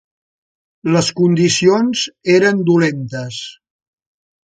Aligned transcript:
Les 0.95 1.09
condicions 1.19 2.07
eres 2.39 2.67
dolentes. 2.73 3.43